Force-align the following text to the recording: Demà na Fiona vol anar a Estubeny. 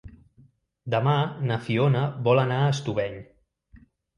Demà 0.93 1.13
na 1.51 1.59
Fiona 1.67 2.03
vol 2.29 2.43
anar 2.45 2.59
a 2.63 2.73
Estubeny. 2.79 3.21